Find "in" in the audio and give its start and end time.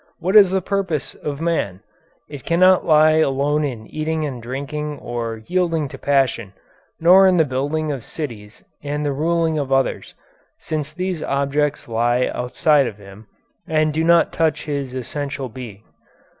3.63-3.85, 7.27-7.37